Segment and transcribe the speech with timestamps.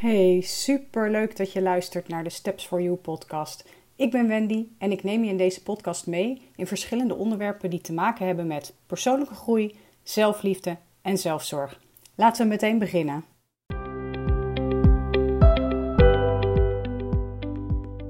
[0.00, 3.68] Hey, super leuk dat je luistert naar de Steps for You podcast.
[3.96, 7.80] Ik ben Wendy en ik neem je in deze podcast mee in verschillende onderwerpen die
[7.80, 11.80] te maken hebben met persoonlijke groei, zelfliefde en zelfzorg.
[12.14, 13.24] Laten we meteen beginnen.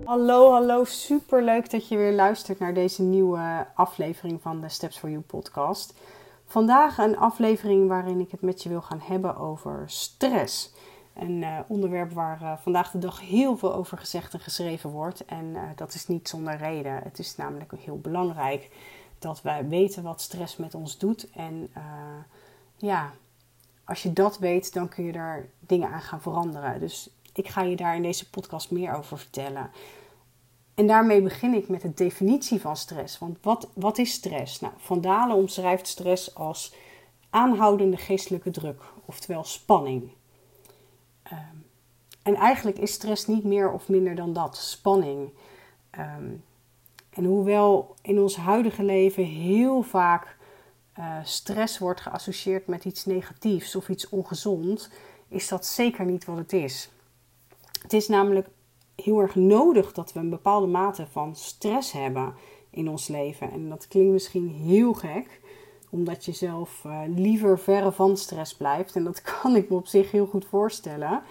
[0.05, 4.99] Hallo, hallo, super leuk dat je weer luistert naar deze nieuwe aflevering van de Steps
[4.99, 5.95] for You podcast.
[6.47, 10.73] Vandaag een aflevering waarin ik het met je wil gaan hebben over stress.
[11.15, 15.25] Een uh, onderwerp waar uh, vandaag de dag heel veel over gezegd en geschreven wordt.
[15.25, 17.03] En uh, dat is niet zonder reden.
[17.03, 18.71] Het is namelijk heel belangrijk
[19.19, 21.31] dat wij weten wat stress met ons doet.
[21.31, 21.70] En
[22.77, 23.12] ja,
[23.84, 26.81] als je dat weet, dan kun je daar dingen aan gaan veranderen.
[26.81, 29.70] Dus ik ga je daar in deze podcast meer over vertellen.
[30.75, 33.19] En daarmee begin ik met de definitie van stress.
[33.19, 34.61] Want wat, wat is stress?
[34.61, 36.75] Nou, Van Dalen omschrijft stress als
[37.31, 40.11] aanhoudende geestelijke druk, oftewel spanning.
[41.33, 41.65] Um,
[42.23, 45.30] en eigenlijk is stress niet meer of minder dan dat, spanning.
[45.98, 46.45] Um,
[47.11, 50.36] en hoewel in ons huidige leven heel vaak
[50.98, 54.91] uh, stress wordt geassocieerd met iets negatiefs of iets ongezond,
[55.28, 56.91] is dat zeker niet wat het is.
[57.83, 58.48] Het is namelijk
[58.95, 62.34] heel erg nodig dat we een bepaalde mate van stress hebben
[62.70, 63.51] in ons leven.
[63.51, 65.39] En dat klinkt misschien heel gek,
[65.91, 68.96] omdat je zelf uh, liever verre van stress blijft.
[68.96, 71.22] En dat kan ik me op zich heel goed voorstellen.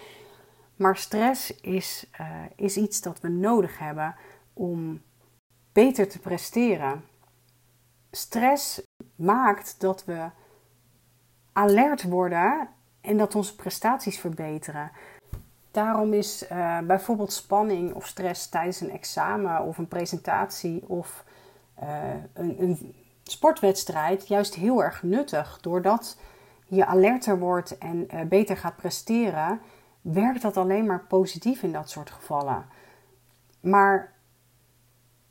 [0.75, 4.15] Maar stress is, uh, is iets dat we nodig hebben
[4.53, 5.01] om
[5.71, 7.03] beter te presteren.
[8.11, 8.81] Stress
[9.15, 10.29] maakt dat we
[11.53, 12.69] alert worden
[13.01, 14.91] en dat onze prestaties verbeteren.
[15.71, 21.23] Daarom is uh, bijvoorbeeld spanning of stress tijdens een examen of een presentatie of
[22.33, 22.95] een, een,
[23.31, 25.57] sportwedstrijd juist heel erg nuttig.
[25.61, 26.17] Doordat
[26.65, 29.59] je alerter wordt en uh, beter gaat presteren,
[30.01, 32.65] werkt dat alleen maar positief in dat soort gevallen.
[33.59, 34.13] Maar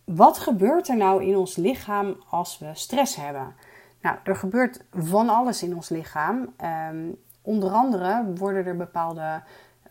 [0.04, 3.54] wat gebeurt er nou in ons lichaam als we stress hebben?
[4.00, 6.54] Nou, er gebeurt van alles in ons lichaam.
[6.90, 9.42] Um, onder andere worden er bepaalde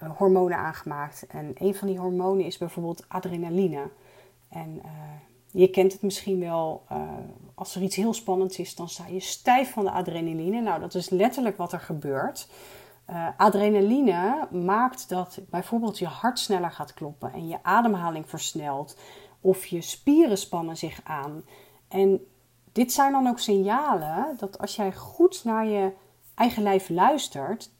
[0.04, 1.26] uh, hormonen aangemaakt.
[1.28, 3.90] En een van die hormonen is bijvoorbeeld adrenaline.
[4.50, 4.92] En uh,
[5.52, 6.86] je kent het misschien wel,
[7.58, 10.62] als er iets heel spannends is, dan sta je stijf van de adrenaline.
[10.62, 12.48] Nou, dat is letterlijk wat er gebeurt.
[13.38, 18.98] adrenaline maakt dat bijvoorbeeld je hart sneller gaat kloppen en je ademhaling versnelt.
[19.42, 21.44] Of je spieren spannen zich aan.
[21.88, 22.28] En
[22.72, 25.92] dit zijn dan ook signalen dat als jij goed naar je
[26.36, 27.72] eigen lijf luistert,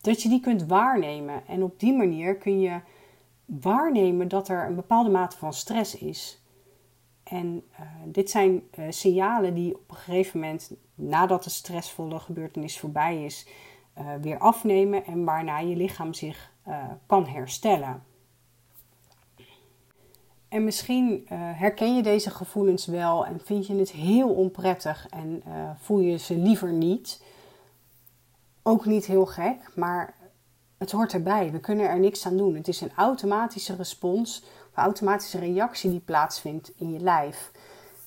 [0.00, 1.46] dat je die kunt waarnemen.
[1.46, 2.80] En op die manier kun je
[3.44, 6.41] waarnemen dat er een bepaalde mate van stress is.
[7.32, 12.78] En uh, dit zijn uh, signalen die op een gegeven moment, nadat de stressvolle gebeurtenis
[12.78, 13.46] voorbij is,
[13.98, 16.50] uh, weer afnemen en waarna je lichaam zich
[17.06, 18.02] kan herstellen.
[20.48, 25.42] En misschien herken je deze gevoelens wel en vind je het heel onprettig en
[25.80, 27.24] voel je ze liever niet
[28.62, 30.14] ook niet heel gek, maar
[30.78, 31.50] het hoort erbij.
[31.50, 32.54] We kunnen er niks aan doen.
[32.54, 34.44] Het is een automatische respons,
[34.74, 37.50] automatische reactie die plaatsvindt in je lijf.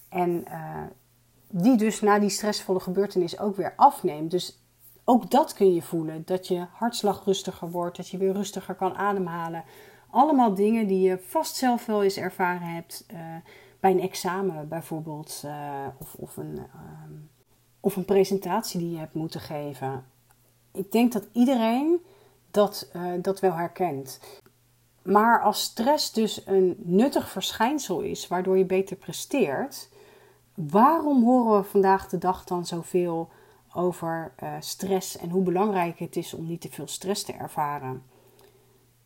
[0.10, 0.82] En uh,
[1.50, 4.32] die dus na die stressvolle gebeurtenis ook weer afneemt.
[4.32, 4.60] Dus
[5.04, 6.22] ook dat kun je voelen.
[6.26, 9.64] Dat je hartslag rustiger wordt, dat je weer rustiger kan ademhalen.
[10.10, 13.20] Allemaal dingen die je vast zelf wel eens ervaren hebt uh,
[13.80, 15.42] bij een examen bijvoorbeeld.
[15.46, 16.60] Uh, of, of, een,
[17.80, 20.06] of een presentatie die je hebt moeten geven
[20.76, 22.06] ik denk dat iedereen
[22.52, 24.20] dat, dat wel herkent.
[25.06, 29.90] Maar als stress dus een nuttig verschijnsel is, waardoor je beter presteert,
[30.54, 33.30] waarom horen we vandaag de dag dan zoveel
[33.74, 38.04] over uh, stress en hoe belangrijk het is om niet te veel stress te ervaren?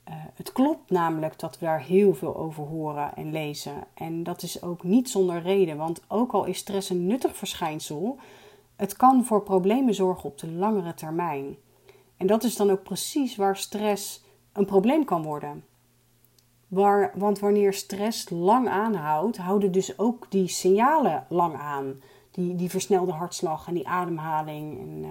[0.09, 3.83] Uh, het klopt namelijk dat we daar heel veel over horen en lezen.
[3.93, 8.17] En dat is ook niet zonder reden, want ook al is stress een nuttig verschijnsel,
[8.75, 11.57] het kan voor problemen zorgen op de langere termijn.
[12.17, 14.23] En dat is dan ook precies waar stress
[14.53, 15.63] een probleem kan worden.
[16.69, 22.01] Want wanneer stress lang aanhoudt, houden dus ook die signalen lang aan.
[22.31, 25.09] Die, die versnelde hartslag en die ademhaling en, uh,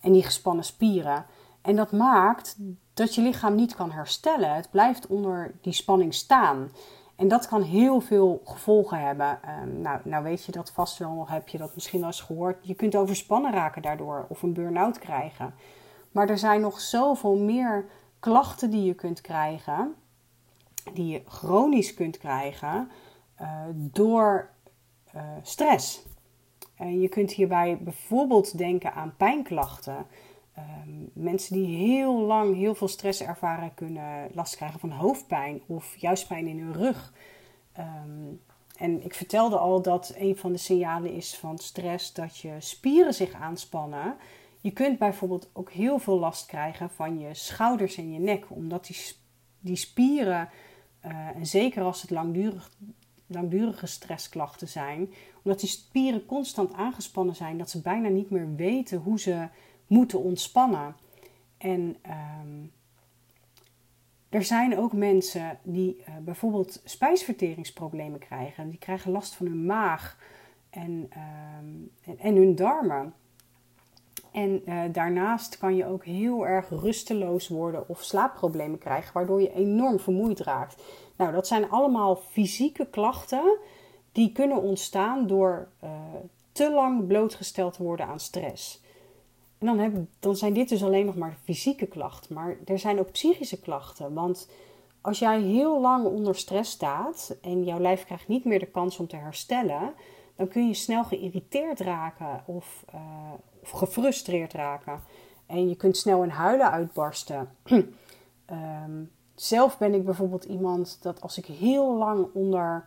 [0.00, 1.26] en die gespannen spieren.
[1.62, 2.56] En dat maakt
[2.94, 4.54] dat je lichaam niet kan herstellen.
[4.54, 6.70] Het blijft onder die spanning staan.
[7.16, 9.38] En dat kan heel veel gevolgen hebben.
[9.62, 12.66] Um, nou, nou weet je dat vast wel, heb je dat misschien wel eens gehoord.
[12.66, 15.54] Je kunt overspannen raken daardoor of een burn-out krijgen.
[16.12, 17.84] Maar er zijn nog zoveel meer
[18.20, 19.94] klachten die je kunt krijgen,
[20.94, 22.90] die je chronisch kunt krijgen
[23.40, 24.50] uh, door
[25.14, 26.06] uh, stress.
[26.76, 30.06] Je kunt hierbij bijvoorbeeld denken aan pijnklachten,
[30.58, 35.96] Ehm, mensen die heel lang heel veel stress ervaren kunnen last krijgen van hoofdpijn of
[35.96, 37.12] juist pijn in hun rug.
[37.72, 38.34] Ehm,
[38.76, 43.14] en ik vertelde al dat een van de signalen is van stress dat je spieren
[43.14, 44.16] zich aanspannen.
[44.60, 48.86] Je kunt bijvoorbeeld ook heel veel last krijgen van je schouders en je nek, omdat
[48.86, 48.96] die,
[49.60, 50.48] die spieren,
[51.04, 52.70] uh, en zeker als het langdurig,
[53.26, 55.12] langdurige stressklachten zijn,
[55.42, 59.48] omdat die spieren constant aangespannen zijn, dat ze bijna niet meer weten hoe ze
[59.86, 60.96] moeten ontspannen.
[61.58, 61.96] En
[62.40, 62.72] um,
[64.28, 68.68] er zijn ook mensen die uh, bijvoorbeeld spijsverteringsproblemen krijgen.
[68.68, 70.18] Die krijgen last van hun maag
[70.70, 71.10] en,
[71.60, 73.14] um, en, en, hun darmen.
[74.32, 79.54] En uh, daarnaast kan je ook heel erg rusteloos worden of slaapproblemen krijgen, waardoor je
[79.54, 80.82] enorm vermoeid raakt.
[81.16, 83.58] Nou, dat zijn allemaal fysieke klachten
[84.12, 85.90] die kunnen ontstaan door uh,
[86.52, 88.82] te lang blootgesteld te worden aan stress.
[89.58, 92.34] En dan, heb, dan zijn dit dus alleen nog maar fysieke klachten.
[92.34, 94.14] Maar er zijn ook psychische klachten.
[94.14, 94.48] Want
[95.00, 98.98] als jij heel lang onder stress staat en jouw lijf krijgt niet meer de kans
[98.98, 99.94] om te herstellen,
[100.38, 103.00] dan kun je snel geïrriteerd raken of, uh,
[103.62, 105.00] of gefrustreerd raken.
[105.46, 107.50] En je kunt snel in huilen uitbarsten.
[108.50, 112.84] um, zelf ben ik bijvoorbeeld iemand dat als ik heel lang onder,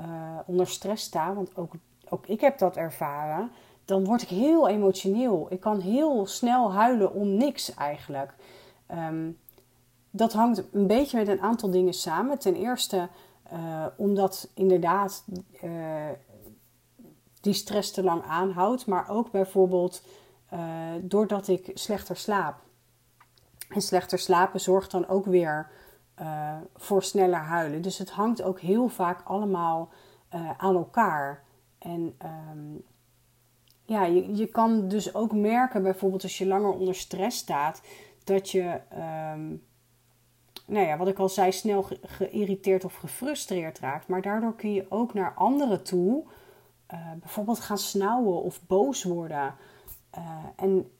[0.00, 0.06] uh,
[0.46, 1.72] onder stress sta, want ook,
[2.08, 3.50] ook ik heb dat ervaren,
[3.84, 5.46] dan word ik heel emotioneel.
[5.50, 8.34] Ik kan heel snel huilen om niks eigenlijk.
[8.90, 9.38] Um,
[10.10, 12.38] dat hangt een beetje met een aantal dingen samen.
[12.38, 13.08] Ten eerste
[13.52, 15.24] uh, omdat inderdaad
[17.40, 20.02] die stress te lang aanhoudt, maar ook bijvoorbeeld
[20.52, 20.60] uh,
[21.02, 22.60] doordat ik slechter slaap.
[23.68, 25.70] En slechter slapen zorgt dan ook weer
[26.76, 27.82] voor sneller huilen.
[27.82, 29.88] Dus het hangt ook heel vaak allemaal
[30.56, 31.42] aan elkaar.
[31.78, 32.16] En
[32.50, 32.82] um,
[33.84, 37.82] ja, je, je kan dus ook merken, bijvoorbeeld als je langer onder stress staat,
[38.24, 38.80] dat je,
[39.34, 39.62] um,
[40.66, 44.08] nou ja, wat ik al zei, snel geïrriteerd of gefrustreerd raakt.
[44.08, 46.24] Maar daardoor kun je ook naar anderen toe,
[46.92, 49.54] uh, bijvoorbeeld gaan snauwen of boos worden.
[50.18, 50.90] Uh, en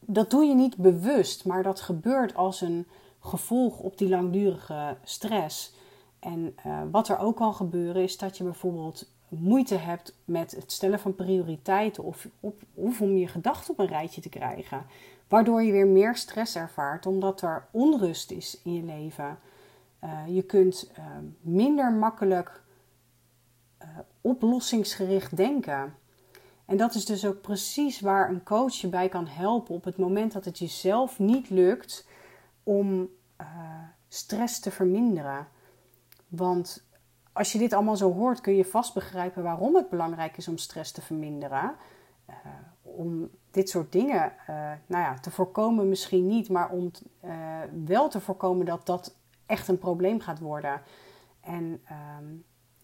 [0.00, 2.86] dat doe je niet bewust, maar dat gebeurt als een
[3.20, 5.74] gevolg op die langdurige stress.
[6.18, 10.72] En uh, wat er ook kan gebeuren is dat je bijvoorbeeld moeite hebt met het
[10.72, 12.28] stellen van prioriteiten of,
[12.74, 14.86] om je gedachten op een rijtje te krijgen.
[15.28, 19.38] Waardoor je weer meer stress ervaart omdat er onrust is in je leven.
[20.26, 20.90] Je kunt
[21.40, 22.62] minder makkelijk
[23.82, 23.88] uh,
[24.20, 25.94] oplossingsgericht denken.
[26.64, 29.96] En dat is dus ook precies waar een coach je bij kan helpen op het
[29.96, 32.06] moment dat het jezelf niet lukt
[32.62, 33.08] om
[34.08, 35.48] stress te verminderen.
[36.28, 36.86] Want
[37.32, 40.58] als je dit allemaal zo hoort, kun je vast begrijpen waarom het belangrijk is om
[40.58, 41.74] stress te verminderen.
[42.30, 42.36] Uh,
[42.82, 44.32] om dit soort dingen
[44.86, 46.90] nou ja, te voorkomen, misschien niet, maar om
[47.84, 49.14] wel te voorkomen dat dat
[49.46, 50.80] echt een probleem gaat worden.
[51.40, 52.24] En ehm,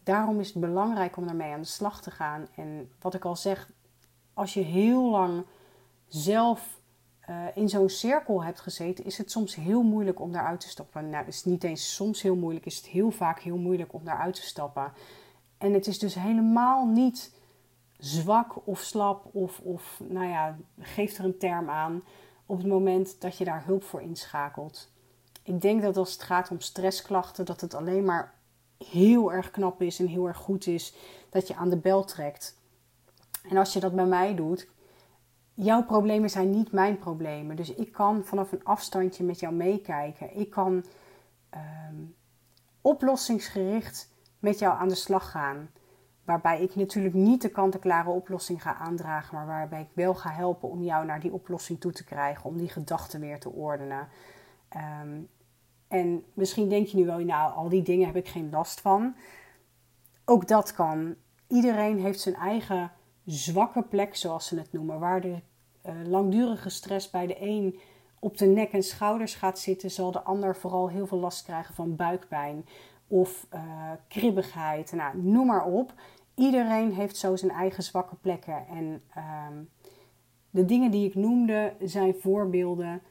[0.05, 2.47] daarom is het belangrijk om daarmee aan de slag te gaan.
[2.57, 3.71] En wat ik al zeg,
[4.35, 5.45] als je heel lang
[6.07, 6.81] zelf
[7.31, 11.09] uh, in zo'n cirkel hebt gezeten, is het soms heel moeilijk om daaruit te stappen.
[11.11, 14.05] Nou, het is niet eens soms heel moeilijk, is het heel vaak heel moeilijk om
[14.05, 14.93] daaruit te stappen.
[15.59, 17.33] En het is dus helemaal niet
[17.99, 22.03] zwak of slap of, of nou ja, geef er een term aan
[22.47, 24.93] op het moment dat je daar hulp voor inschakelt.
[25.43, 28.35] Ik denk dat als het gaat om stressklachten, dat het alleen maar
[28.79, 30.95] heel erg knap is en heel erg goed is
[31.31, 32.59] dat je aan de bel trekt.
[33.49, 34.69] En als je dat bij mij doet,
[35.55, 37.57] jouw problemen zijn niet mijn problemen.
[37.57, 40.37] Dus ik kan vanaf een afstandje met jou meekijken.
[40.37, 40.85] Ik kan
[41.55, 42.15] um,
[42.81, 45.71] oplossingsgericht met jou aan de slag gaan.
[46.25, 50.69] Waarbij ik natuurlijk niet de kant-en-klare oplossing ga aandragen, maar waarbij ik wel ga helpen
[50.69, 54.09] om jou naar die oplossing toe te krijgen, om die gedachten weer te ordenen.
[55.03, 55.29] Um,
[55.89, 59.15] en misschien denk je nu wel, nou, al die dingen heb ik geen last van.
[60.25, 61.15] Ook dat kan.
[61.49, 62.93] Iedereen heeft zijn eigen
[63.25, 65.37] zwakke plek, zoals ze het noemen, waar de
[65.87, 67.79] uh, langdurige stress bij de een
[68.19, 71.75] op de nek en schouders gaat zitten, zal de ander vooral heel veel last krijgen
[71.75, 72.67] van buikpijn
[73.07, 73.61] of uh,
[74.09, 74.93] kribbigheid.
[74.93, 75.95] Nou, noem maar op.
[76.35, 78.67] Iedereen heeft zo zijn eigen zwakke plekken.
[78.67, 79.47] En uh,
[80.51, 83.03] de dingen die ik noemde zijn voorbeelden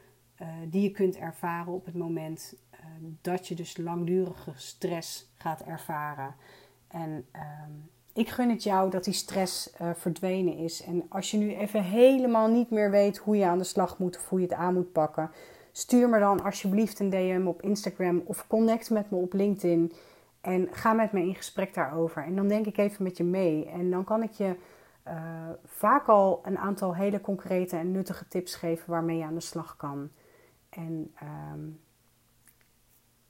[0.69, 2.55] die je kunt ervaren op het moment
[3.21, 6.35] dat je dus langdurige stress gaat ervaren.
[6.87, 7.71] En ehm,
[8.13, 10.83] ik gun het jou dat die stress uh, verdwenen is.
[10.83, 14.17] En als je nu even helemaal niet meer weet hoe je aan de slag moet
[14.17, 15.31] of hoe je het aan moet pakken,
[15.71, 19.91] stuur me dan alsjeblieft een DM op Instagram of connect met me op LinkedIn.
[20.41, 22.25] En ga met me in gesprek daarover.
[22.25, 23.65] En dan denk ik even met je mee.
[23.65, 24.55] En dan kan ik je
[25.65, 29.75] vaak al een aantal hele concrete en nuttige tips geven waarmee je aan de slag
[29.75, 30.09] kan.
[30.75, 31.69] En ehm,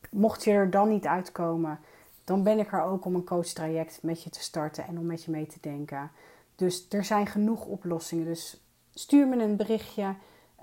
[0.10, 1.80] mocht je er dan niet uitkomen,
[2.24, 5.24] dan ben ik er ook om een coachtraject met je te starten en om met
[5.24, 6.12] je mee te denken.
[6.56, 8.26] Dus er zijn genoeg oplossingen.
[8.26, 8.62] Dus
[8.94, 10.16] stuur me een berichtje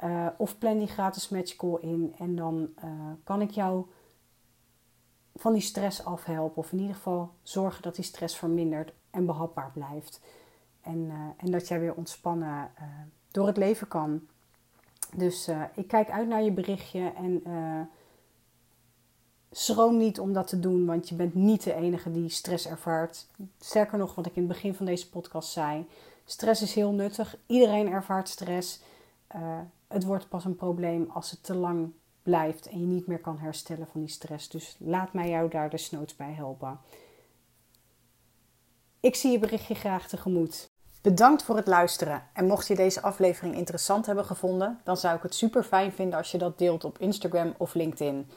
[0.04, 2.14] uh, of plan die gratis matchcall in.
[2.18, 2.90] En dan uh,
[3.24, 3.86] kan ik jou
[5.34, 6.56] van die stress afhelpen.
[6.56, 10.20] Of in ieder geval zorgen dat die stress vermindert en behapbaar blijft.
[10.80, 12.70] En, uh, en dat jij weer ontspannen
[13.30, 14.20] door het leven kan.
[15.16, 17.42] Dus ik kijk uit naar je berichtje en
[19.50, 23.26] schroom niet om dat te doen, want je bent niet de enige die stress ervaart.
[23.58, 25.86] Sterker nog, wat ik in het begin van deze podcast zei:
[26.24, 27.36] stress is heel nuttig.
[27.46, 28.80] Iedereen ervaart stress.
[29.36, 33.20] Uh, het wordt pas een probleem als het te lang blijft en je niet meer
[33.20, 34.48] kan herstellen van die stress.
[34.48, 36.80] Dus laat mij jou daar desnoods bij helpen.
[39.00, 40.69] Ik zie je berichtje graag tegemoet.
[41.02, 42.22] Bedankt voor het luisteren.
[42.32, 46.18] En mocht je deze aflevering interessant hebben gevonden, dan zou ik het super fijn vinden
[46.18, 48.30] als je dat deelt op Instagram of LinkedIn.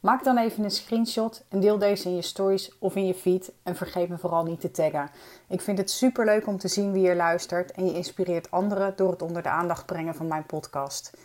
[0.00, 3.52] Maak dan even een screenshot en deel deze in je stories of in je feed.
[3.62, 5.10] En vergeet me vooral niet te taggen.
[5.48, 8.92] Ik vind het super leuk om te zien wie er luistert en je inspireert anderen
[8.96, 11.16] door het onder de aandacht brengen van mijn podcast.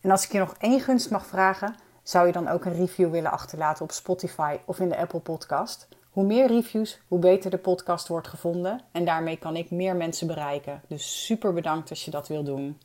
[0.00, 3.10] En als ik je nog één gunst mag vragen, zou je dan ook een review
[3.10, 5.88] willen achterlaten op Spotify of in de Apple Podcast?
[6.10, 10.26] Hoe meer reviews, hoe beter de podcast wordt gevonden en daarmee kan ik meer mensen
[10.26, 10.82] bereiken.
[10.88, 12.78] Dus super bedankt als je dat wil doen.